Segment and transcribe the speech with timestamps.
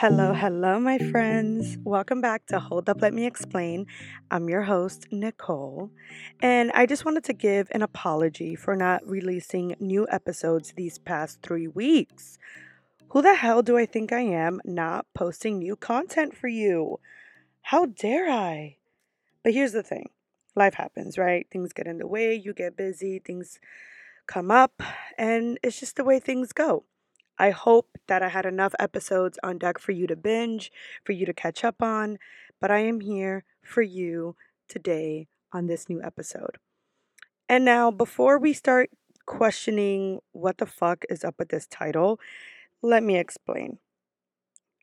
[0.00, 1.76] Hello, hello, my friends.
[1.84, 3.86] Welcome back to Hold Up, Let Me Explain.
[4.30, 5.90] I'm your host, Nicole,
[6.40, 11.42] and I just wanted to give an apology for not releasing new episodes these past
[11.42, 12.38] three weeks.
[13.10, 16.98] Who the hell do I think I am not posting new content for you?
[17.60, 18.78] How dare I?
[19.42, 20.08] But here's the thing
[20.56, 21.46] life happens, right?
[21.50, 23.60] Things get in the way, you get busy, things
[24.26, 24.82] come up,
[25.18, 26.84] and it's just the way things go.
[27.40, 30.70] I hope that I had enough episodes on deck for you to binge,
[31.02, 32.18] for you to catch up on,
[32.60, 34.36] but I am here for you
[34.68, 36.58] today on this new episode.
[37.48, 38.90] And now, before we start
[39.24, 42.20] questioning what the fuck is up with this title,
[42.82, 43.78] let me explain.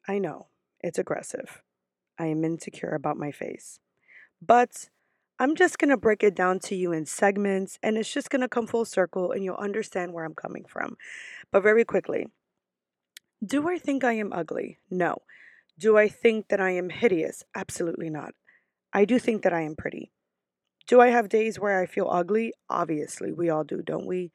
[0.08, 0.48] I know
[0.82, 1.62] it's aggressive.
[2.18, 3.80] I am insecure about my face.
[4.42, 4.90] But
[5.40, 8.42] I'm just going to break it down to you in segments and it's just going
[8.42, 10.98] to come full circle and you'll understand where I'm coming from.
[11.52, 12.26] But very quickly,
[13.46, 14.80] do I think I am ugly?
[14.90, 15.18] No.
[15.80, 17.44] Do I think that I am hideous?
[17.56, 18.34] Absolutely not.
[18.94, 20.12] I do think that I am pretty.
[20.88, 22.54] Do I have days where I feel ugly?
[22.70, 24.32] Obviously, we all do, don't we?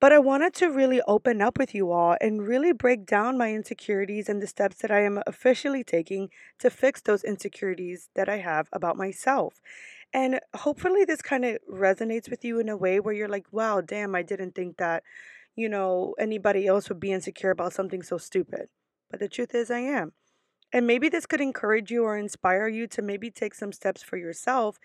[0.00, 3.52] But I wanted to really open up with you all and really break down my
[3.54, 8.38] insecurities and the steps that I am officially taking to fix those insecurities that I
[8.38, 9.60] have about myself.
[10.12, 13.80] And hopefully, this kind of resonates with you in a way where you're like, wow,
[13.80, 15.02] damn, I didn't think that
[15.56, 18.68] you know, anybody else would be insecure about something so stupid.
[19.10, 20.12] But the truth is, I am.
[20.72, 24.16] And maybe this could encourage you or inspire you to maybe take some steps for
[24.16, 24.78] yourself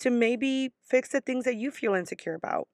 [0.00, 2.66] to maybe fix the things that you feel insecure about.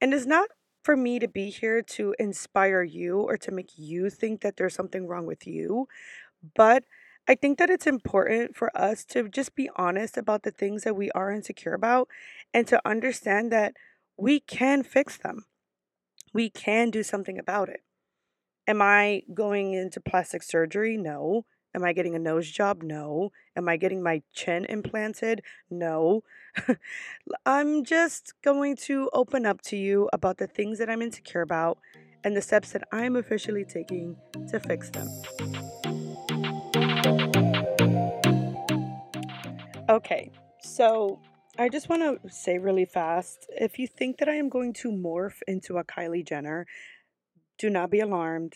[0.00, 0.50] And it's not
[0.84, 4.74] for me to be here to inspire you or to make you think that there's
[4.74, 5.88] something wrong with you,
[6.54, 6.84] but
[7.26, 10.94] I think that it's important for us to just be honest about the things that
[10.94, 12.08] we are insecure about
[12.52, 13.74] and to understand that
[14.16, 15.46] we can fix them
[16.34, 17.80] we can do something about it.
[18.66, 20.98] Am I going into plastic surgery?
[20.98, 21.46] No.
[21.74, 22.82] Am I getting a nose job?
[22.82, 23.30] No.
[23.56, 25.42] Am I getting my chin implanted?
[25.70, 26.22] No.
[27.46, 31.78] I'm just going to open up to you about the things that I'm insecure about
[32.22, 34.16] and the steps that I'm officially taking
[34.48, 35.08] to fix them.
[39.88, 40.30] Okay,
[40.60, 41.20] so
[41.58, 44.90] I just want to say really fast if you think that I am going to
[44.90, 46.66] morph into a Kylie Jenner,
[47.58, 48.54] do not be alarmed.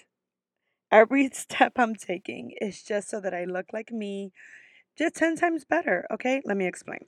[0.90, 4.32] Every step I'm taking is just so that I look like me,
[4.98, 6.06] just 10 times better.
[6.12, 7.04] Okay, let me explain.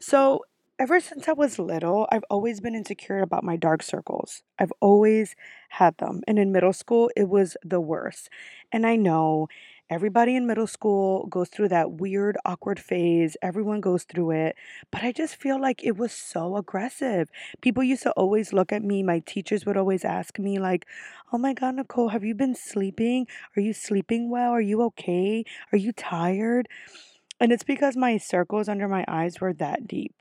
[0.00, 0.44] So,
[0.78, 4.42] ever since I was little, I've always been insecure about my dark circles.
[4.58, 5.36] I've always
[5.70, 6.22] had them.
[6.28, 8.28] And in middle school, it was the worst.
[8.72, 9.48] And I know
[9.92, 13.36] Everybody in middle school goes through that weird, awkward phase.
[13.42, 14.56] Everyone goes through it.
[14.90, 17.28] But I just feel like it was so aggressive.
[17.60, 19.02] People used to always look at me.
[19.02, 20.86] My teachers would always ask me, like,
[21.30, 23.26] oh my God, Nicole, have you been sleeping?
[23.54, 24.52] Are you sleeping well?
[24.52, 25.44] Are you okay?
[25.72, 26.68] Are you tired?
[27.38, 30.14] And it's because my circles under my eyes were that deep.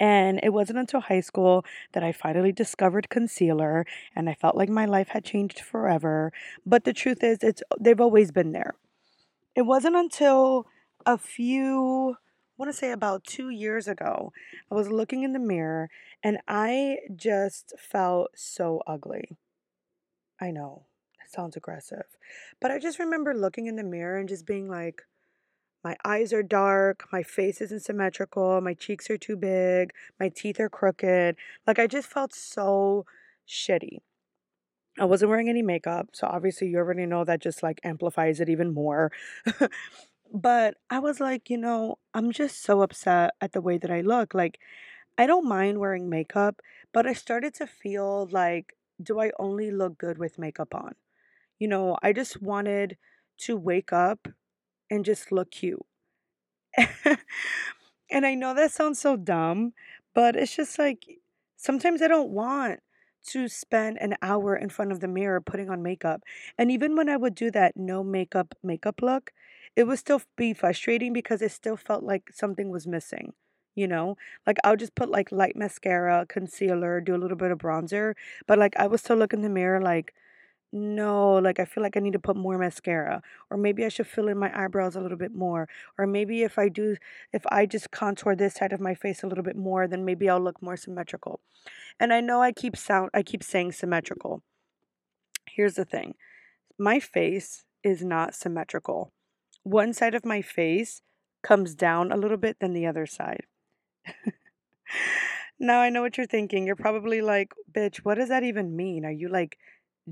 [0.00, 4.68] And it wasn't until high school that I finally discovered concealer and I felt like
[4.68, 6.32] my life had changed forever.
[6.64, 8.74] But the truth is it's they've always been there.
[9.54, 10.66] It wasn't until
[11.06, 12.16] a few
[12.58, 14.32] I want to say about 2 years ago,
[14.70, 15.90] I was looking in the mirror
[16.24, 19.36] and I just felt so ugly.
[20.40, 20.86] I know.
[21.24, 22.16] It sounds aggressive.
[22.60, 25.02] But I just remember looking in the mirror and just being like
[25.84, 30.58] my eyes are dark, my face isn't symmetrical, my cheeks are too big, my teeth
[30.60, 31.36] are crooked.
[31.66, 33.06] Like I just felt so
[33.46, 33.98] shitty.
[34.98, 38.48] I wasn't wearing any makeup, so obviously you already know that just like amplifies it
[38.48, 39.12] even more.
[40.34, 44.00] but I was like, you know, I'm just so upset at the way that I
[44.00, 44.34] look.
[44.34, 44.58] Like
[45.16, 46.60] I don't mind wearing makeup,
[46.92, 50.94] but I started to feel like do I only look good with makeup on?
[51.58, 52.96] You know, I just wanted
[53.38, 54.28] to wake up
[54.90, 55.84] and just look cute.
[58.10, 59.72] and I know that sounds so dumb,
[60.14, 61.04] but it's just like
[61.56, 62.80] sometimes I don't want
[63.28, 66.22] to spend an hour in front of the mirror putting on makeup.
[66.56, 69.32] And even when I would do that no makeup makeup look,
[69.76, 73.32] it would still be frustrating because it still felt like something was missing.
[73.74, 74.16] You know,
[74.46, 78.14] like I'll just put like light mascara, concealer, do a little bit of bronzer,
[78.46, 80.14] but like I would still look in the mirror like,
[80.72, 84.06] no, like I feel like I need to put more mascara, or maybe I should
[84.06, 85.68] fill in my eyebrows a little bit more,
[85.98, 86.96] or maybe if I do,
[87.32, 90.28] if I just contour this side of my face a little bit more, then maybe
[90.28, 91.40] I'll look more symmetrical.
[91.98, 94.42] And I know I keep sound, I keep saying symmetrical.
[95.48, 96.14] Here's the thing,
[96.78, 99.12] my face is not symmetrical.
[99.62, 101.00] One side of my face
[101.42, 103.44] comes down a little bit than the other side.
[105.58, 106.66] now I know what you're thinking.
[106.66, 109.04] You're probably like, bitch, what does that even mean?
[109.04, 109.58] Are you like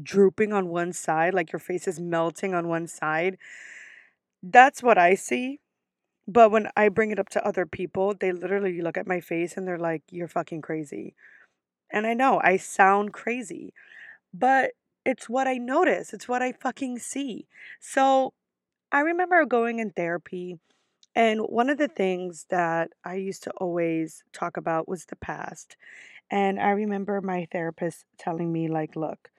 [0.02, 3.38] drooping on one side, like your face is melting on one side.
[4.42, 5.60] That's what I see.
[6.28, 9.56] But when I bring it up to other people, they literally look at my face
[9.56, 11.14] and they're like, "You're fucking crazy."
[11.90, 13.74] And I know I sound crazy,
[14.34, 14.72] but
[15.04, 16.12] it's what I notice.
[16.14, 17.48] It's what I fucking see.
[17.80, 18.34] So
[18.92, 20.60] I remember going in therapy,
[21.14, 25.76] and one of the things that I used to always talk about was the past.
[26.30, 29.30] And I remember my therapist telling me, like, look,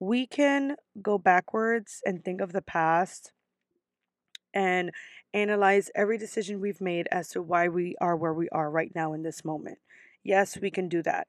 [0.00, 3.32] we can go backwards and think of the past
[4.52, 4.90] and
[5.32, 9.12] analyze every decision we've made as to why we are where we are right now
[9.12, 9.78] in this moment.
[10.22, 11.26] Yes, we can do that.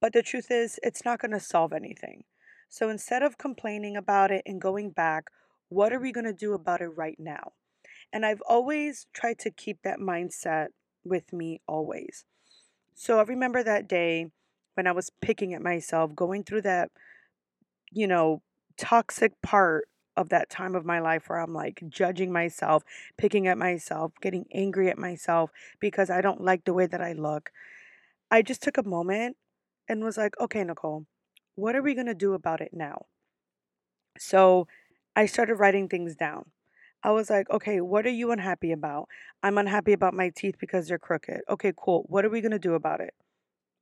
[0.00, 2.24] But the truth is, it's not going to solve anything.
[2.68, 5.24] So instead of complaining about it and going back,
[5.68, 7.52] what are we going to do about it right now?
[8.12, 10.68] And I've always tried to keep that mindset
[11.04, 12.24] with me always.
[12.94, 14.26] So I remember that day
[14.74, 16.90] when I was picking at myself, going through that,
[17.94, 18.42] you know,
[18.78, 22.84] toxic part of that time of my life where I'm like judging myself,
[23.18, 25.50] picking at myself, getting angry at myself
[25.80, 27.50] because I don't like the way that I look.
[28.30, 29.36] I just took a moment
[29.88, 31.06] and was like, okay, Nicole,
[31.56, 33.06] what are we going to do about it now?
[34.18, 34.66] So
[35.16, 36.50] I started writing things down.
[37.02, 39.08] I was like, okay, what are you unhappy about?
[39.42, 41.42] I'm unhappy about my teeth because they're crooked.
[41.50, 42.04] Okay, cool.
[42.08, 43.14] What are we going to do about it?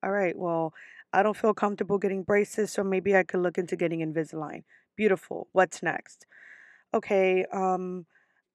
[0.03, 0.75] All right, well,
[1.13, 4.65] I don't feel comfortable getting braces, so maybe I could look into getting Invisalign.
[4.97, 5.49] Beautiful.
[5.53, 6.27] What's next?
[6.95, 8.07] okay, um,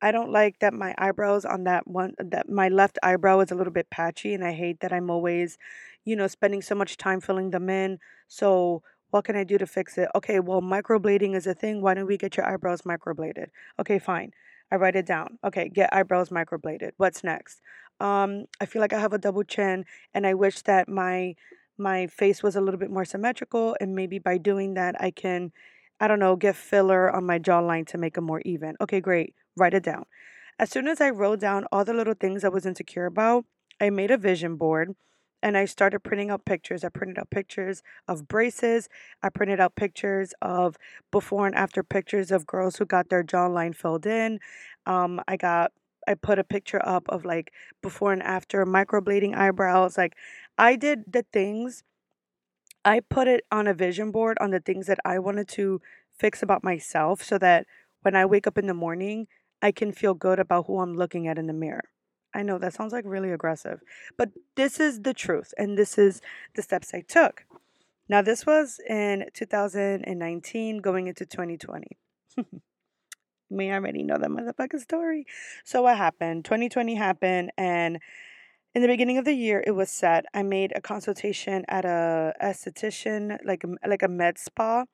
[0.02, 3.56] I don't like that my eyebrows on that one, that my left eyebrow is a
[3.56, 5.58] little bit patchy, and I hate that I'm always,
[6.06, 8.00] you know, spending so much time filling them in.
[8.28, 10.10] So, what can I do to fix it?
[10.14, 11.82] Okay, well, microblading is a thing.
[11.82, 13.48] Why don't we get your eyebrows microbladed?
[13.80, 14.34] Okay, fine.
[14.72, 15.40] I write it down.
[15.44, 16.92] Okay, get eyebrows microbladed.
[16.98, 17.62] What's next?
[18.00, 21.36] Um, I feel like I have a double chin, and I wish that my
[21.78, 25.52] my face was a little bit more symmetrical, and maybe by doing that, I can
[26.00, 28.76] I don't know, get filler on my jawline to make them more even.
[28.80, 29.34] Okay, great.
[29.56, 30.06] Write it down.
[30.60, 33.46] As soon as I wrote down all the little things I was insecure about,
[33.82, 34.96] I made a vision board
[35.42, 36.84] and I started printing out pictures.
[36.84, 38.90] I printed out pictures of braces.
[39.22, 40.78] I printed out pictures of
[41.12, 44.40] before and after pictures of girls who got their jawline filled in.
[44.86, 45.72] Um, I got
[46.08, 47.52] I put a picture up of like
[47.82, 49.98] before and after microblading eyebrows.
[49.98, 50.16] Like
[50.58, 51.84] I did the things
[52.86, 55.82] I put it on a vision board on the things that I wanted to
[56.18, 57.66] fix about myself so that
[58.02, 59.28] when I wake up in the morning,
[59.62, 61.90] I can feel good about who I'm looking at in the mirror.
[62.34, 63.82] I know that sounds like really aggressive,
[64.18, 66.22] but this is the truth and this is
[66.56, 67.46] the steps I took.
[68.10, 71.98] Now, this was in 2019 going into 2020.
[73.50, 75.26] Me already know that motherfucking story.
[75.64, 76.46] So, what happened?
[76.46, 78.00] 2020 happened, and
[78.76, 80.26] in the beginning of the year, it was set.
[80.34, 84.86] I made a consultation at a esthetician, like like a med spa.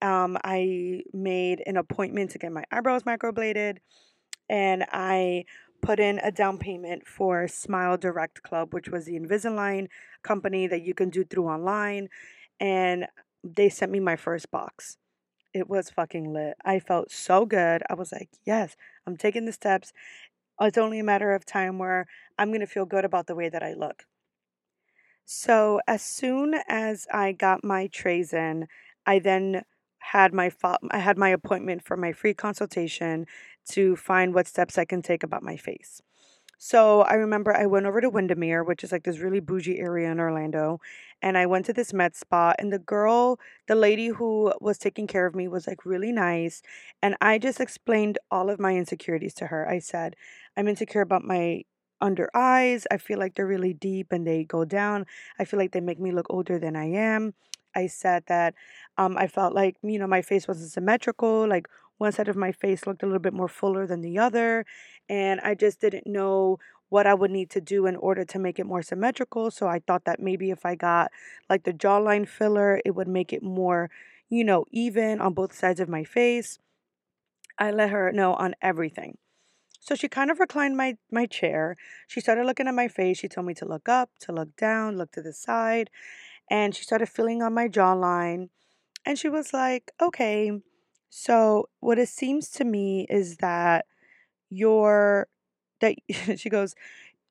[0.00, 3.78] Um, I made an appointment to get my eyebrows microbladed,
[4.48, 5.44] and I
[5.82, 9.88] put in a down payment for Smile Direct Club, which was the Invisalign
[10.22, 12.08] company that you can do through online,
[12.60, 13.06] and
[13.42, 14.96] they sent me my first box.
[15.54, 16.58] It was fucking lit.
[16.62, 17.82] I felt so good.
[17.88, 18.76] I was like, yes,
[19.06, 19.92] I'm taking the steps.
[20.60, 22.06] It's only a matter of time where
[22.38, 24.06] I'm going to feel good about the way that I look.
[25.24, 28.68] So, as soon as I got my trays in,
[29.06, 29.62] I then
[29.98, 33.26] had my fo- I had my appointment for my free consultation
[33.70, 36.02] to find what steps I can take about my face.
[36.64, 40.08] So I remember I went over to Windermere, which is like this really bougie area
[40.12, 40.78] in Orlando,
[41.20, 42.54] and I went to this med spa.
[42.56, 46.62] And the girl, the lady who was taking care of me, was like really nice.
[47.02, 49.68] And I just explained all of my insecurities to her.
[49.68, 50.14] I said,
[50.56, 51.64] I'm insecure about my
[52.00, 52.86] under eyes.
[52.92, 55.06] I feel like they're really deep and they go down.
[55.40, 57.34] I feel like they make me look older than I am.
[57.74, 58.54] I said that
[58.98, 61.48] um, I felt like, you know, my face wasn't symmetrical.
[61.48, 61.66] Like
[62.02, 64.66] one side of my face looked a little bit more fuller than the other.
[65.08, 68.58] And I just didn't know what I would need to do in order to make
[68.58, 69.50] it more symmetrical.
[69.50, 71.10] So I thought that maybe if I got
[71.48, 73.88] like the jawline filler, it would make it more,
[74.28, 76.58] you know, even on both sides of my face.
[77.56, 79.16] I let her know on everything.
[79.80, 81.76] So she kind of reclined my my chair.
[82.08, 83.18] She started looking at my face.
[83.18, 85.88] She told me to look up, to look down, look to the side,
[86.50, 88.50] and she started feeling on my jawline.
[89.06, 90.62] And she was like, "Okay,
[91.14, 93.84] so what it seems to me is that
[94.50, 95.28] you're
[95.80, 95.96] that
[96.38, 96.74] she goes,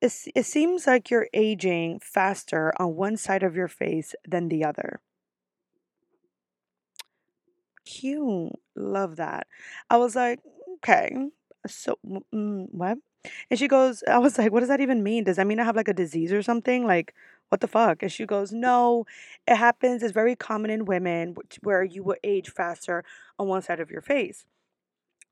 [0.01, 4.63] it, it seems like you're aging faster on one side of your face than the
[4.65, 5.01] other.
[7.85, 8.53] Cute.
[8.75, 9.47] Love that.
[9.89, 10.39] I was like,
[10.77, 11.15] okay.
[11.67, 11.97] So,
[12.33, 12.97] mm, what?
[13.49, 15.23] And she goes, I was like, what does that even mean?
[15.23, 16.85] Does that mean I have like a disease or something?
[16.85, 17.13] Like,
[17.51, 18.01] what the fuck?
[18.01, 19.05] And she goes, no,
[19.45, 20.01] it happens.
[20.01, 23.03] It's very common in women, where you will age faster
[23.37, 24.45] on one side of your face.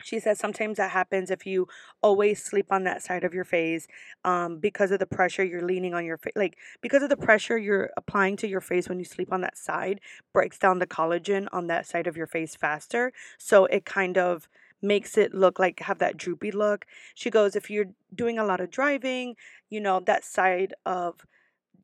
[0.04, 1.70] She says sometimes that happens if you
[2.02, 3.88] always sleep on that side of your face
[4.26, 6.34] um, because of the pressure you're leaning on your face.
[6.36, 9.58] Like, because of the pressure you're applying to your face when you sleep on that
[9.58, 10.02] side,
[10.34, 13.14] breaks down the collagen on that side of your face faster.
[13.38, 14.50] So it kind of
[14.82, 16.86] makes it look like have that droopy look.
[17.16, 19.36] She goes, if you're doing a lot of driving,
[19.70, 21.26] you know, that side of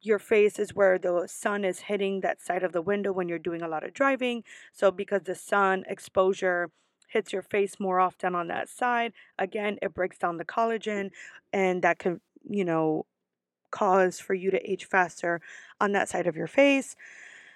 [0.06, 3.40] your face is where the sun is hitting that side of the window when you're
[3.40, 4.44] doing a lot of driving.
[4.72, 6.70] So because the sun exposure
[7.08, 11.12] hits your face more often on that side, again, it breaks down the collagen
[11.54, 13.06] and that can, you know,
[13.72, 15.42] cause for you to age faster
[15.82, 16.96] on that side of your face.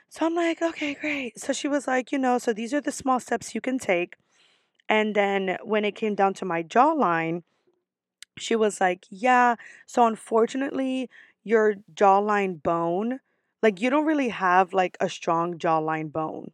[0.10, 1.40] So I'm like, okay, great.
[1.40, 4.16] So she was like, you know, so these are the small steps you can take.
[4.90, 7.44] And then when it came down to my jawline,
[8.38, 11.10] she was like, yeah, so unfortunately,
[11.50, 13.20] your jawline bone,
[13.64, 16.52] like you don't really have like a strong jawline bone.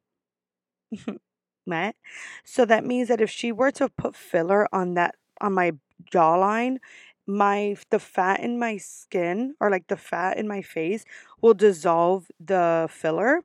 [1.68, 1.96] Right?
[2.44, 5.72] So that means that if she were to put filler on that on my
[6.14, 6.78] jawline,
[7.26, 11.06] my the fat in my skin or like the fat in my face
[11.42, 13.42] will dissolve the filler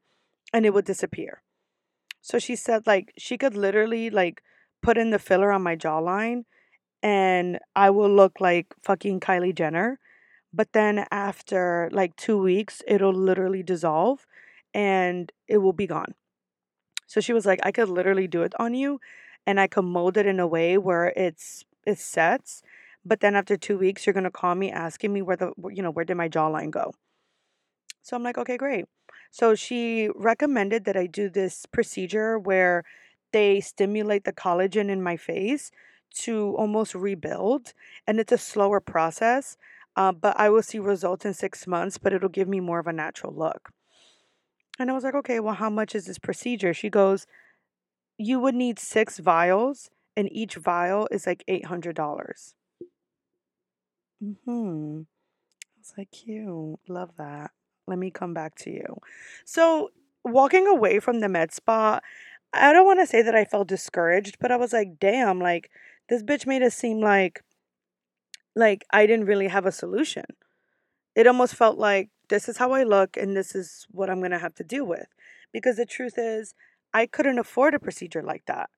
[0.53, 1.43] and it will disappear.
[2.23, 4.43] So she said like she could literally like
[4.83, 6.45] put in the filler on my jawline
[7.03, 9.99] and I will look like fucking Kylie Jenner.
[10.53, 14.27] But then after like 2 weeks, it'll literally dissolve
[14.75, 16.15] and it will be gone.
[17.07, 19.01] So she was like, I could literally do it on you
[19.47, 22.63] and I could mold it in a way where it's it sets.
[23.05, 25.91] But then after two weeks, you're gonna call me asking me where the you know,
[25.91, 26.93] where did my jawline go?
[28.03, 28.87] So I'm like, okay, great.
[29.31, 32.85] So she recommended that I do this procedure where
[33.33, 35.71] they stimulate the collagen in my face
[36.23, 37.73] to almost rebuild.
[38.07, 39.57] And it's a slower process,
[40.01, 42.87] uh, but I will see results in six months, but it'll give me more of
[42.87, 43.69] a natural look.
[44.79, 46.73] And I was like, okay, well, how much is this procedure?
[46.73, 47.27] She goes,
[48.17, 52.55] you would need six vials, and each vial is like $800.
[54.25, 55.01] Mm-hmm.
[55.03, 56.79] I was like, cute.
[56.89, 57.51] Love that.
[57.87, 58.97] Let me come back to you.
[59.45, 59.91] So,
[60.25, 62.01] walking away from the med spa,
[62.55, 65.71] I don't want to say that I felt discouraged, but I was like, damn, like
[66.09, 67.43] this bitch made it seem like
[68.55, 70.25] like I didn't really have a solution.
[71.15, 74.31] It almost felt like this is how I look and this is what I'm going
[74.31, 75.07] to have to deal with.
[75.53, 76.55] Because the truth is,
[76.95, 78.71] I couldn't afford a procedure like that.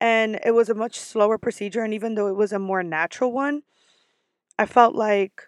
[0.00, 1.82] And it was a much slower procedure.
[1.82, 3.62] And even though it was a more natural one,
[4.58, 5.42] I felt like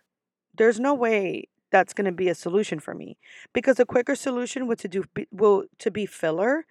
[0.57, 3.17] there's no way that's going to be a solution for me
[3.53, 6.67] because a quicker solution would to do will to be filler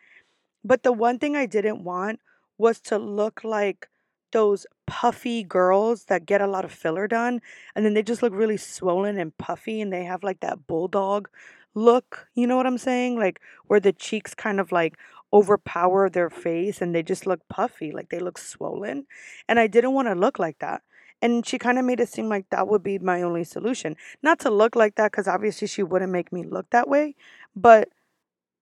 [0.63, 2.19] but the one thing I didn't want
[2.57, 3.87] was to look like
[4.31, 7.41] those puffy girls that get a lot of filler done
[7.75, 11.29] and then they just look really swollen and puffy and they have like that bulldog
[11.75, 12.27] look.
[12.33, 13.19] You know what I'm saying?
[13.19, 14.97] Like where the cheeks kind of like
[15.31, 19.05] overpower their face and they just look puffy, like they look swollen.
[19.47, 20.81] And I didn't want to look like that.
[21.21, 23.95] And she kind of made it seem like that would be my only solution.
[24.23, 27.15] Not to look like that, because obviously she wouldn't make me look that way,
[27.55, 27.89] but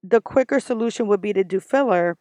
[0.04, 2.18] the quicker solution would be to do filler,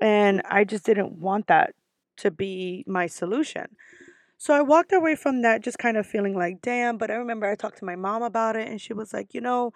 [0.00, 1.74] and I just didn't want that
[2.18, 3.76] to be my solution.
[4.38, 6.98] So I walked away from that just kind of feeling like, damn.
[6.98, 9.40] But I remember I talked to my mom about it, and she was like, you
[9.40, 9.72] know,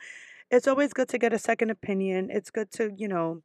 [0.50, 2.30] it's always good to get a second opinion.
[2.30, 3.42] It's good to, you know,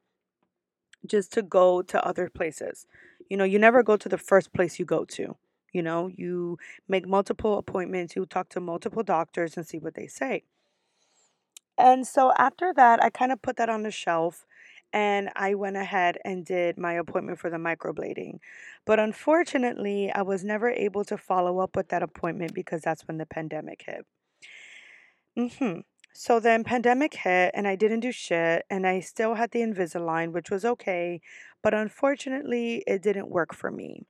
[1.06, 2.88] just to go to other places.
[3.30, 5.36] You know, you never go to the first place you go to.
[5.72, 10.08] You know, you make multiple appointments, you talk to multiple doctors and see what they
[10.08, 10.44] say.
[11.78, 14.46] And so after that, I kind of put that on the shelf
[14.96, 18.40] and I went ahead and did my appointment for the microblading.
[18.88, 23.20] But unfortunately, I was never able to follow up with that appointment because that's when
[23.20, 24.08] the pandemic hit.
[25.38, 25.84] Mhm.
[26.14, 30.32] So then pandemic hit and I didn't do shit and I still had the Invisalign,
[30.34, 31.22] which was okay,
[31.62, 34.06] but unfortunately, it didn't work for me.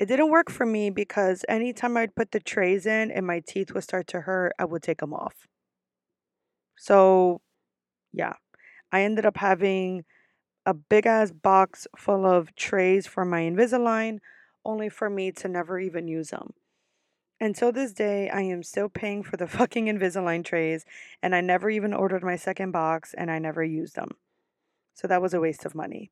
[0.00, 3.72] It didn't work for me because anytime I'd put the trays in and my teeth
[3.72, 5.46] would start to hurt, I would take them off.
[6.76, 7.40] So,
[8.12, 8.34] yeah,
[8.92, 10.04] I ended up having
[10.66, 14.18] a big ass box full of trays for my Invisalign,
[14.64, 16.52] only for me to never even use them.
[17.40, 20.84] Until this day, I am still paying for the fucking Invisalign trays,
[21.22, 24.10] and I never even ordered my second box, and I never used them.
[24.94, 26.10] So that was a waste of money.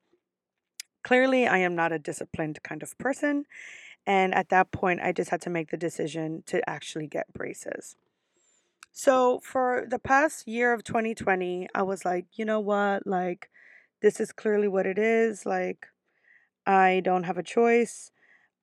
[1.04, 3.44] Clearly, I am not a disciplined kind of person,
[4.06, 7.96] and at that point, I just had to make the decision to actually get braces.
[8.92, 13.06] So for the past year of 2020, I was like, you know what?
[13.06, 13.50] Like,
[14.02, 15.46] this is clearly what it is.
[15.46, 15.86] Like,
[16.66, 18.12] I don't have a choice.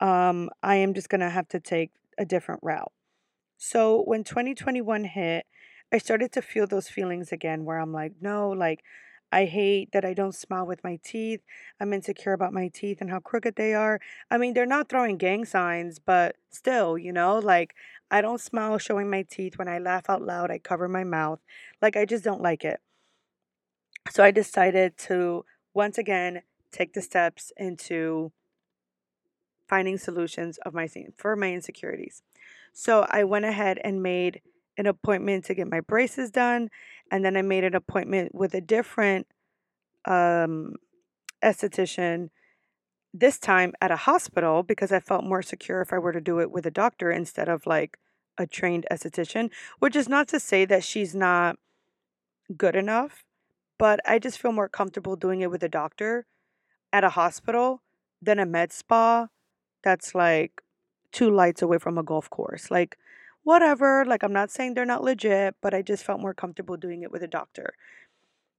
[0.01, 2.93] Um, I am just gonna have to take a different route.
[3.57, 5.45] So when 2021 hit,
[5.93, 8.83] I started to feel those feelings again where I'm like, no, like,
[9.35, 11.41] I hate that I don't smile with my teeth.
[11.81, 13.99] I'm insecure about my teeth and how crooked they are.
[14.31, 17.75] I mean, they're not throwing gang signs, but still, you know, like
[18.09, 19.57] I don't smile showing my teeth.
[19.57, 21.41] When I laugh out loud, I cover my mouth.
[21.81, 22.79] Like, I just don't like it.
[24.09, 28.31] So I decided to once again take the steps into
[29.67, 30.87] finding solutions of my
[31.17, 32.23] for my insecurities.
[32.71, 34.41] So I went ahead and made
[34.77, 36.69] an appointment to get my braces done,
[37.11, 39.27] and then I made an appointment with a different
[40.05, 40.75] um,
[41.43, 42.29] esthetician.
[43.13, 46.39] This time at a hospital because I felt more secure if I were to do
[46.39, 47.97] it with a doctor instead of like
[48.37, 51.57] a trained esthetician, which is not to say that she's not
[52.57, 53.23] good enough,
[53.79, 56.25] but I just feel more comfortable doing it with a doctor
[56.91, 57.81] at a hospital
[58.21, 59.27] than a med spa
[59.83, 60.61] that's like
[61.11, 62.69] two lights away from a golf course.
[62.69, 62.97] Like,
[63.45, 64.03] whatever.
[64.05, 67.11] Like, I'm not saying they're not legit, but I just felt more comfortable doing it
[67.11, 67.73] with a doctor.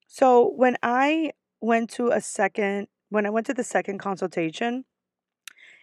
[0.07, 4.85] So, when I went to a second, when I went to the second consultation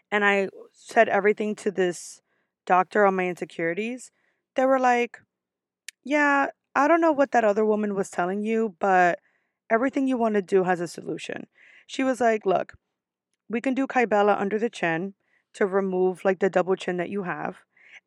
[0.10, 2.22] and I said everything to this
[2.65, 4.10] doctor on my insecurities,
[4.55, 5.19] they were like,
[6.03, 9.19] Yeah, I don't know what that other woman was telling you, but
[9.69, 11.48] everything you want to do has a solution.
[11.88, 12.74] She was like, Look,
[13.50, 15.13] we can do Kybella under the chin
[15.55, 17.57] to remove like the double chin that you have.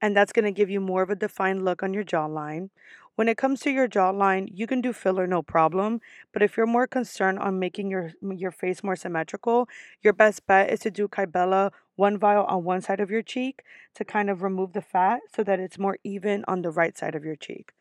[0.00, 2.70] And that's going to give you more of a defined look on your jawline.
[3.16, 6.66] When it comes to your jawline, you can do filler no problem, but if you're
[6.66, 9.70] more concerned on making your your face more symmetrical,
[10.02, 13.62] your best bet is to do Kybella one vial on one side of your cheek
[13.94, 17.14] to kind of remove the fat so that it's more even on the right side
[17.14, 17.72] of your cheek.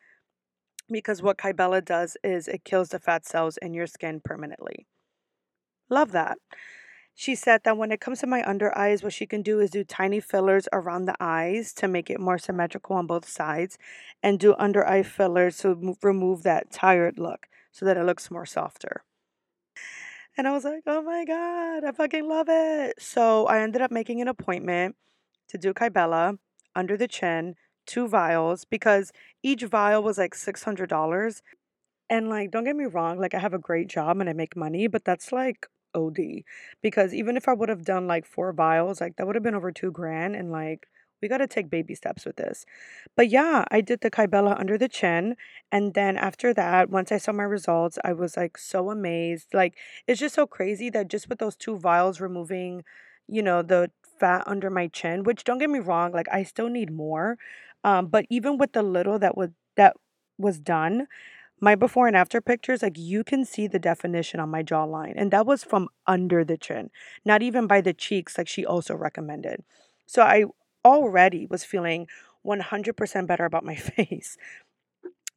[0.89, 4.88] Because what Kybella does is it kills the fat cells in your skin permanently.
[5.89, 6.38] Love that.
[7.17, 9.72] She said that when it comes to my under eyes, what she can do is
[9.72, 13.77] do tiny fillers around the eyes to make it more symmetrical on both sides
[14.22, 18.45] and do under eye fillers to remove that tired look so that it looks more
[18.45, 19.03] softer.
[20.37, 23.01] And I was like, oh my God, I fucking love it.
[23.01, 24.98] So I ended up making an appointment
[25.48, 26.37] to do Kybella
[26.75, 31.42] under the chin, two vials, because each vial was like $600.
[32.09, 34.57] And like, don't get me wrong, like I have a great job and I make
[34.57, 36.46] money, but that's like OD
[36.81, 39.55] because even if I would have done like four vials, like that would have been
[39.55, 40.36] over two grand.
[40.36, 40.88] And like,
[41.22, 42.66] we got to take baby steps with this.
[43.16, 45.36] But yeah, I did the Kybella under the chin.
[45.72, 49.53] And then after that, once I saw my results, I was like so amazed.
[49.53, 49.75] Like,
[50.08, 52.84] it's just so crazy that just with those two vials removing,
[53.27, 56.70] you know, the fat under my chin, which don't get me wrong, like I still
[56.70, 57.38] need more.
[57.84, 59.96] Um, but even with the little that was that
[60.38, 61.08] was done,
[61.61, 65.13] my before and after pictures, like you can see the definition on my jawline.
[65.15, 66.89] And that was from under the chin,
[67.24, 69.63] not even by the cheeks, like she also recommended.
[70.05, 70.46] So I
[70.83, 72.07] already was feeling
[72.46, 74.37] 100% better about my face.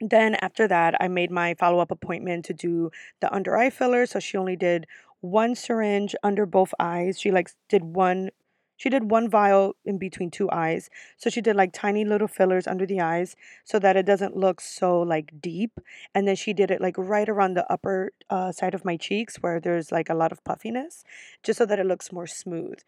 [0.00, 4.07] Then after that, I made my follow up appointment to do the under eye filler.
[4.07, 4.87] So she only did
[5.20, 7.18] one syringe under both eyes.
[7.18, 8.31] She like did one
[8.79, 10.88] she did one vial in between two eyes.
[11.19, 14.61] So she did like tiny little fillers under the eyes so that it doesn't look
[14.62, 15.81] so like deep.
[16.14, 19.37] And then she did it like right around the upper uh, side of my cheeks
[19.37, 21.05] where there's like a lot of puffiness,
[21.43, 22.79] just so that it looks more smooth.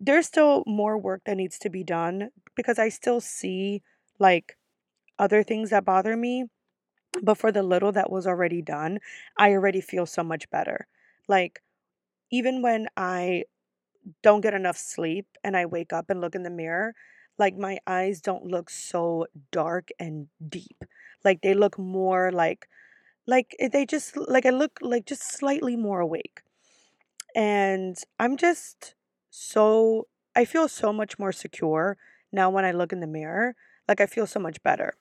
[0.00, 3.82] There's still more work that needs to be done because I still see
[4.18, 4.56] like
[5.18, 6.46] other things that bother me.
[7.22, 9.00] But for the little that was already done,
[9.38, 10.86] I already feel so much better.
[11.28, 11.62] Like,
[12.30, 13.44] even when I
[14.22, 16.94] don't get enough sleep and I wake up and look in the mirror,
[17.38, 20.84] like my eyes don't look so dark and deep.
[21.24, 22.68] Like they look more like
[23.26, 26.42] like eh, they just like I look like just slightly more awake.
[27.34, 28.94] And I'm just
[29.30, 31.96] so I feel so much more secure
[32.32, 33.54] now when I look in the mirror.
[33.88, 34.94] Like I feel so much better.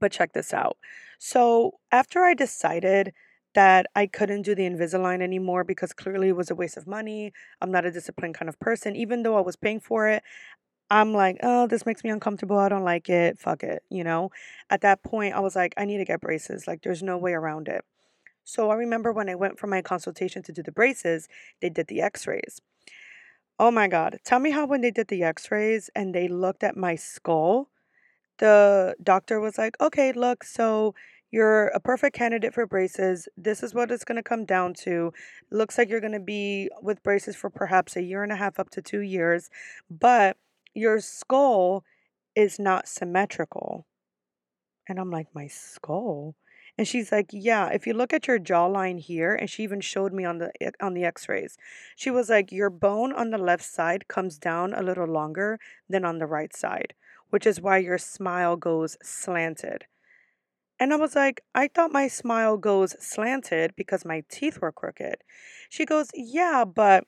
[0.00, 0.76] But check this out.
[1.18, 3.12] So, after I decided
[3.58, 7.32] that I couldn't do the Invisalign anymore because clearly it was a waste of money.
[7.60, 8.94] I'm not a disciplined kind of person.
[8.94, 10.22] Even though I was paying for it,
[10.90, 12.56] I'm like, oh, this makes me uncomfortable.
[12.56, 13.36] I don't like it.
[13.36, 13.82] Fuck it.
[13.90, 14.30] You know,
[14.70, 16.68] at that point, I was like, I need to get braces.
[16.68, 17.84] Like, there's no way around it.
[18.44, 21.26] So I remember when I went for my consultation to do the braces,
[21.60, 22.60] they did the x rays.
[23.58, 24.18] Oh my God.
[24.24, 27.70] Tell me how when they did the x rays and they looked at my skull,
[28.38, 30.94] the doctor was like, okay, look, so
[31.30, 33.28] you're a perfect candidate for braces.
[33.36, 35.12] This is what it's going to come down to.
[35.50, 38.58] Looks like you're going to be with braces for perhaps a year and a half
[38.58, 39.50] up to two years,
[39.90, 40.36] but
[40.74, 41.84] your skull
[42.34, 43.86] is not symmetrical.
[44.88, 46.34] And I'm like, my skull?
[46.78, 50.12] And she's like, "Yeah, if you look at your jawline here," and she even showed
[50.12, 51.58] me on the eh, on the x-rays.
[51.96, 56.04] She was like, "Your bone on the left side comes down a little longer than
[56.04, 56.94] on the right side,
[57.30, 59.86] which is why your smile goes slanted."
[60.80, 65.16] And I was like, I thought my smile goes slanted because my teeth were crooked.
[65.68, 67.04] She goes, Yeah, but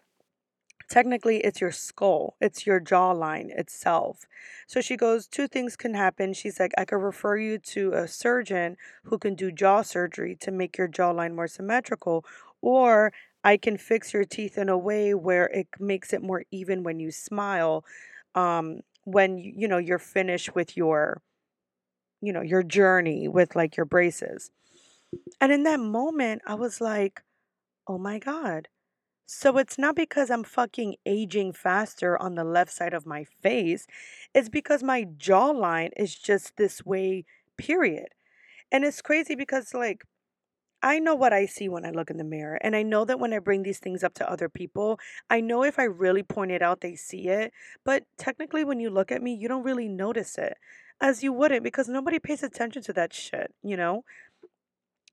[0.89, 4.27] technically it's your skull, it's your jawline itself.
[4.67, 6.35] So she goes, Two things can happen.
[6.35, 10.51] She's like, I could refer you to a surgeon who can do jaw surgery to
[10.51, 12.25] make your jawline more symmetrical,
[12.61, 13.13] or
[13.45, 16.99] I can fix your teeth in a way where it makes it more even when
[17.01, 17.85] you smile.
[18.35, 21.23] Um, when you, know you're finished with your
[22.21, 24.51] you know, your journey with like your braces.
[25.41, 27.23] And in that moment, I was like,
[27.87, 28.69] oh my God.
[29.27, 33.87] So it's not because I'm fucking aging faster on the left side of my face.
[34.35, 37.25] It's because my jawline is just this way,
[37.57, 38.09] period.
[38.73, 40.05] And it's crazy because, like,
[40.83, 42.59] I know what I see when I look in the mirror.
[42.63, 45.63] And I know that when I bring these things up to other people, I know
[45.63, 47.53] if I really point it out, they see it.
[47.85, 50.57] But technically, when you look at me, you don't really notice it,
[51.01, 54.05] as you wouldn't, because nobody pays attention to that shit, you know?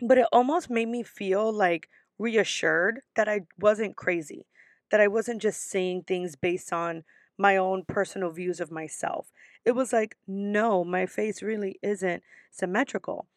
[0.02, 4.46] But it almost made me feel like reassured that I wasn't crazy,
[4.92, 7.04] that I wasn't just saying things based on
[7.38, 9.32] my own personal views of myself.
[9.64, 13.28] It was like, no, my face really isn't symmetrical.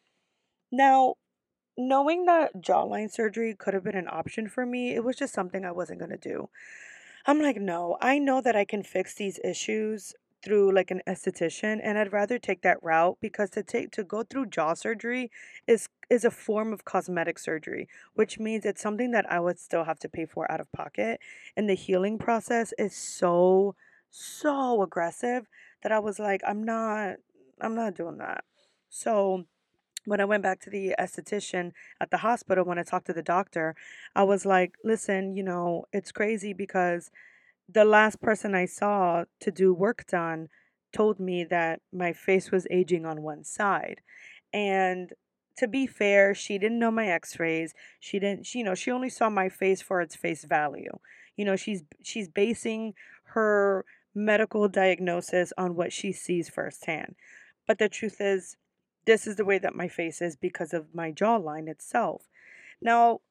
[0.71, 1.15] Now,
[1.77, 5.65] knowing that jawline surgery could have been an option for me, it was just something
[5.65, 6.49] I wasn't going to do.
[7.25, 11.79] I'm like, no, I know that I can fix these issues through like an esthetician
[11.83, 15.31] and I'd rather take that route because to take to go through jaw surgery
[15.67, 19.85] is is a form of cosmetic surgery, which means it's something that I would still
[19.85, 21.19] have to pay for out of pocket.
[21.55, 23.75] And the healing process is so
[24.09, 25.47] so aggressive
[25.83, 27.17] that I was like, I'm not
[27.61, 28.43] I'm not doing that.
[28.89, 29.45] So
[30.05, 33.21] when I went back to the esthetician at the hospital, when I talked to the
[33.21, 33.75] doctor,
[34.15, 37.11] I was like, listen, you know, it's crazy because
[37.67, 40.49] the last person I saw to do work done
[40.93, 44.01] told me that my face was aging on one side.
[44.53, 45.13] And
[45.57, 47.73] to be fair, she didn't know my x-rays.
[47.99, 50.97] She didn't, she, you know, she only saw my face for its face value.
[51.37, 52.93] You know, she's she's basing
[53.33, 57.15] her medical diagnosis on what she sees firsthand.
[57.67, 58.57] But the truth is,
[59.05, 62.23] this is the way that my face is because of my jawline itself.
[62.81, 63.21] Now,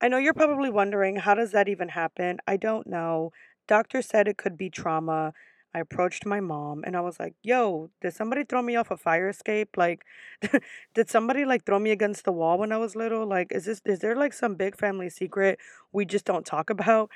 [0.00, 2.38] I know you're probably wondering, how does that even happen?
[2.46, 3.32] I don't know.
[3.68, 5.34] Doctor said it could be trauma.
[5.74, 8.96] I approached my mom and I was like, "Yo, did somebody throw me off a
[8.96, 9.76] fire escape?
[9.76, 10.04] Like,
[10.94, 13.26] did somebody like throw me against the wall when I was little?
[13.26, 15.60] Like, is this is there like some big family secret
[15.92, 17.10] we just don't talk about?"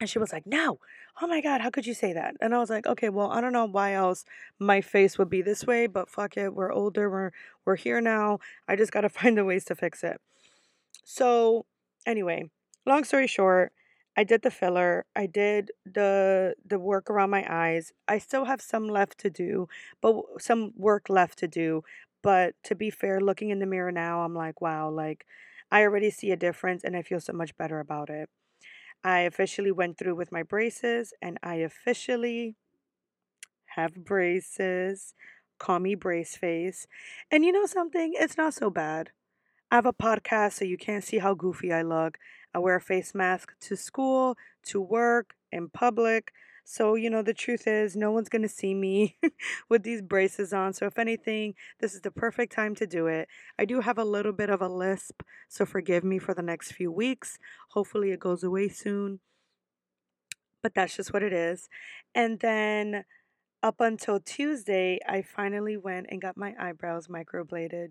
[0.00, 0.78] And she was like, "No.
[1.20, 3.40] Oh my God, how could you say that?" And I was like, "Okay, well, I
[3.40, 4.24] don't know why else
[4.58, 6.54] my face would be this way, but fuck it.
[6.54, 7.10] We're older.
[7.10, 7.32] We're
[7.64, 8.38] we're here now.
[8.68, 10.20] I just got to find the ways to fix it."
[11.04, 11.66] So,
[12.06, 12.50] anyway,
[12.86, 13.72] long story short,
[14.18, 15.06] I did the filler.
[15.14, 17.92] I did the the work around my eyes.
[18.08, 19.68] I still have some left to do,
[20.02, 21.84] but some work left to do.
[22.20, 25.24] But to be fair, looking in the mirror now, I'm like, wow, like
[25.70, 28.28] I already see a difference and I feel so much better about it.
[29.04, 32.56] I officially went through with my braces and I officially
[33.76, 35.14] have braces.
[35.58, 36.86] Call me brace face.
[37.30, 38.14] And you know something?
[38.16, 39.10] It's not so bad.
[39.70, 42.18] I have a podcast so you can't see how goofy I look.
[42.58, 46.32] I wear a face mask to school, to work, in public.
[46.64, 49.16] So, you know, the truth is, no one's going to see me
[49.68, 50.72] with these braces on.
[50.72, 53.28] So, if anything, this is the perfect time to do it.
[53.60, 56.72] I do have a little bit of a lisp, so forgive me for the next
[56.72, 57.38] few weeks.
[57.70, 59.20] Hopefully, it goes away soon,
[60.60, 61.68] but that's just what it is.
[62.12, 63.04] And then
[63.62, 67.90] up until Tuesday, I finally went and got my eyebrows microbladed.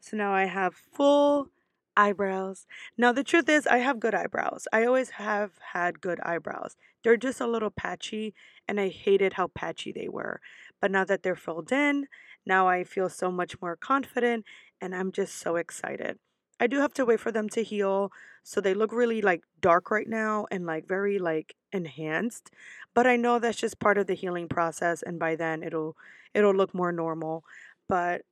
[0.00, 1.48] So now I have full
[1.96, 2.66] eyebrows.
[2.96, 4.68] Now, the truth is, I have good eyebrows.
[4.72, 6.76] I always have had good eyebrows.
[7.02, 8.34] They're just a little patchy,
[8.68, 10.40] and I hated how patchy they were.
[10.80, 12.06] But now that they're filled in,
[12.44, 14.44] now I feel so much more confident,
[14.80, 16.18] and I'm just so excited.
[16.58, 19.90] I do have to wait for them to heal, so they look really like dark
[19.90, 22.50] right now and like very like enhanced.
[22.94, 25.96] But I know that's just part of the healing process, and by then it'll
[26.34, 27.44] it'll look more normal.
[27.88, 28.22] But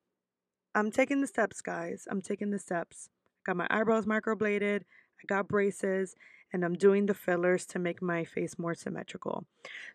[0.75, 2.09] I'm taking the steps, guys.
[2.11, 3.09] I'm taking the steps.
[3.45, 6.17] Got my eyebrows microbladed, I got braces,
[6.53, 9.45] and I'm doing the fillers to make my face more symmetrical.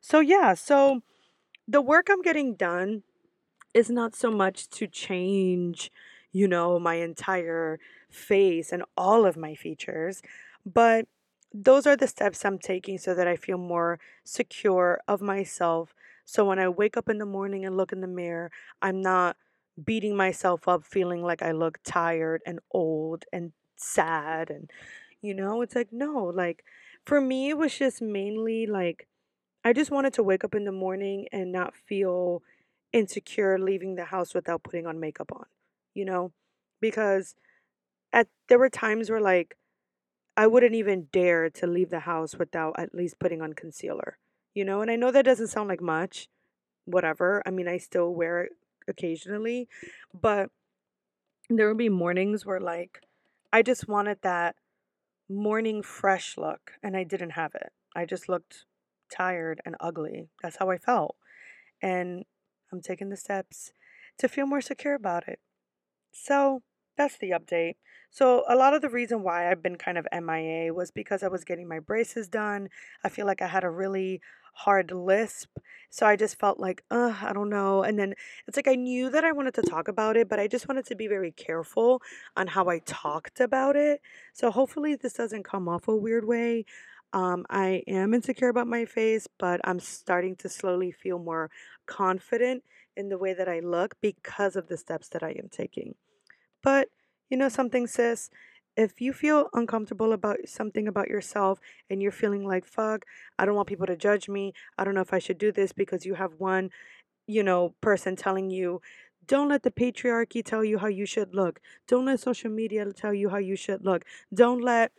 [0.01, 1.01] So, yeah, so
[1.67, 3.03] the work I'm getting done
[3.73, 5.91] is not so much to change,
[6.31, 10.21] you know, my entire face and all of my features,
[10.65, 11.07] but
[11.53, 15.95] those are the steps I'm taking so that I feel more secure of myself.
[16.25, 19.37] So when I wake up in the morning and look in the mirror, I'm not
[19.85, 24.69] beating myself up feeling like I look tired and old and sad and
[25.21, 26.63] you know, it's like no, like
[27.05, 29.07] for me it was just mainly like
[29.63, 32.43] I just wanted to wake up in the morning and not feel
[32.93, 35.45] insecure leaving the house without putting on makeup on.
[35.95, 36.33] you know,
[36.81, 37.35] because
[38.13, 39.57] at there were times where like
[40.37, 44.17] I wouldn't even dare to leave the house without at least putting on concealer,
[44.53, 46.29] you know, and I know that doesn't sound like much,
[46.85, 47.43] whatever.
[47.45, 48.53] I mean, I still wear it
[48.89, 49.67] occasionally,
[50.13, 50.51] but
[51.49, 53.01] there would be mornings where like
[53.51, 54.55] I just wanted that
[55.29, 57.71] morning fresh look and I didn't have it.
[57.95, 58.65] I just looked
[59.11, 60.29] tired and ugly.
[60.41, 61.17] That's how I felt.
[61.81, 62.25] And
[62.71, 63.73] I'm taking the steps
[64.19, 65.39] to feel more secure about it.
[66.11, 66.63] So
[66.97, 67.75] that's the update.
[68.11, 71.27] So, a lot of the reason why I've been kind of MIA was because I
[71.27, 72.69] was getting my braces done.
[73.03, 74.21] I feel like I had a really
[74.53, 75.49] hard lisp.
[75.89, 77.83] So I just felt like, uh, I don't know.
[77.83, 78.13] And then
[78.47, 80.85] it's like I knew that I wanted to talk about it, but I just wanted
[80.87, 82.01] to be very careful
[82.37, 84.01] on how I talked about it.
[84.33, 86.65] So hopefully this doesn't come off a weird way.
[87.11, 91.49] Um, I am insecure about my face, but I'm starting to slowly feel more
[91.87, 92.63] confident
[92.95, 95.95] in the way that I look because of the steps that I am taking.
[96.61, 96.89] But
[97.29, 98.29] you know something, sis?
[98.79, 103.03] If you feel uncomfortable about something about yourself and you're feeling like, fuck,
[103.37, 104.53] I don't want people to judge me.
[104.77, 106.69] I don't know if I should do this because you have one,
[107.27, 108.81] you know, person telling you,
[109.27, 111.59] don't let the patriarchy tell you how you should look.
[111.89, 114.05] Don't let social media tell you how you should look.
[114.33, 114.93] Don't let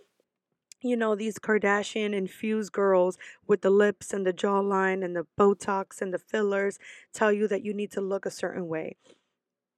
[0.82, 6.02] you know, these Kardashian infused girls with the lips and the jawline and the Botox
[6.02, 6.78] and the fillers
[7.14, 8.96] tell you that you need to look a certain way.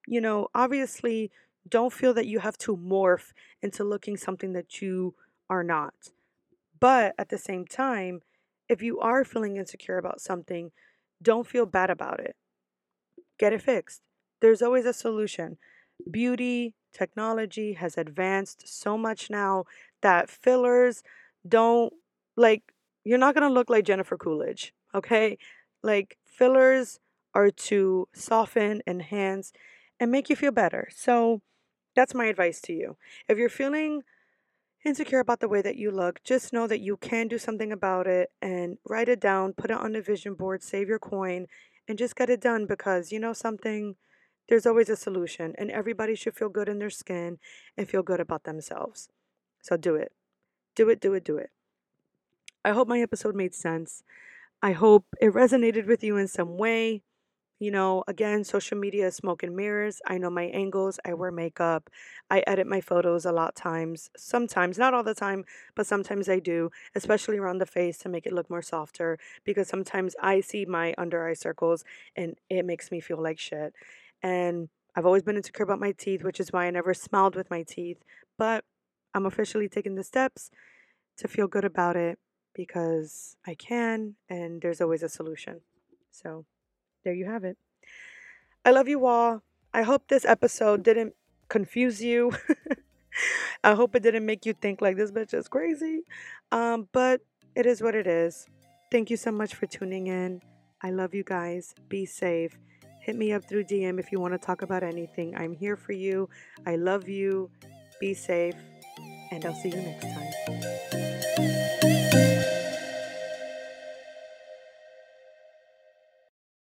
[0.07, 1.31] You know, obviously,
[1.69, 5.15] don't feel that you have to morph into looking something that you
[5.49, 5.95] are not.
[6.81, 8.23] But at the same time,
[8.69, 10.73] if you are feeling insecure about something,
[11.23, 12.35] don't feel bad about it.
[13.39, 14.03] Get it fixed.
[14.41, 15.59] There's always a solution.
[16.11, 19.65] Beauty, technology has advanced so much now
[20.01, 21.03] that fillers
[21.47, 21.93] don't
[22.37, 22.63] like
[23.05, 25.39] you're not going to look like Jennifer Coolidge, okay?
[25.83, 27.01] Like fillers
[27.35, 29.53] are to soften, enhance
[29.99, 30.89] and make you feel better.
[30.95, 31.43] So
[31.95, 32.97] that's my advice to you.
[33.29, 34.03] If you're feeling
[34.85, 38.07] insecure about the way that you look, just know that you can do something about
[38.07, 41.47] it and write it down, put it on a vision board, save your coin
[41.89, 43.97] and just get it done because you know something
[44.49, 47.39] there's always a solution, and everybody should feel good in their skin
[47.77, 49.09] and feel good about themselves.
[49.63, 50.13] So do it.
[50.77, 51.51] Do it, do it, do it.
[52.65, 54.03] I hope my episode made sense.
[54.63, 57.03] I hope it resonated with you in some way.
[57.63, 60.01] You know, again, social media is smoke and mirrors.
[60.05, 60.99] I know my angles.
[61.05, 61.19] I mm.
[61.19, 61.89] wear makeup.
[62.29, 64.11] I edit my photos a lot times.
[64.17, 65.45] Sometimes, not all the time,
[65.77, 69.69] but sometimes I do, especially around the face to make it look more softer because
[69.69, 71.85] sometimes I see my under eye circles
[72.17, 73.75] and it makes me feel like shit.
[74.25, 77.49] And I've always been insecure about my teeth, which is why I never smiled with
[77.49, 78.03] my teeth.
[78.37, 78.65] But
[79.15, 80.51] I'm officially taking the steps
[81.19, 82.19] to feel good about it
[82.57, 85.61] because I can, and there's always a solution.
[86.11, 86.45] So
[87.05, 87.57] there you have it.
[88.65, 89.43] I love you all.
[89.75, 91.15] I hope this episode didn't
[91.49, 92.33] confuse you.
[93.65, 96.03] I hope it didn't make you think like this bitch is crazy.
[96.51, 97.23] Um, but
[97.55, 98.47] it is what it is.
[98.91, 100.43] Thank you so much for tuning in.
[100.83, 101.75] I love you guys.
[101.89, 102.59] Be safe.
[103.01, 105.35] Hit me up through DM if you want to talk about anything.
[105.37, 106.29] I'm here for you.
[106.67, 107.51] I love you.
[108.01, 108.55] Be safe.
[109.31, 110.92] And I'll see you next time.